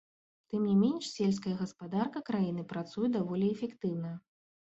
[0.51, 4.15] Тым не менш, сельская гаспадарка краіны працуе даволі эфектыўна.